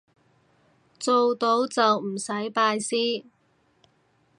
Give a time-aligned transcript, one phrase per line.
[0.99, 3.23] 做到就唔使拜師